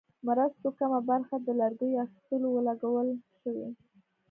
[0.27, 3.07] مرستو کمه برخه د لرګیو اخیستلو ولګول
[3.41, 3.67] شوې.